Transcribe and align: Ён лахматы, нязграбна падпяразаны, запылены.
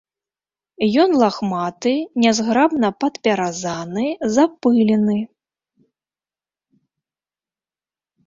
Ён 1.01 1.11
лахматы, 1.23 1.91
нязграбна 2.21 2.89
падпяразаны, 3.03 4.07
запылены. 4.37 5.19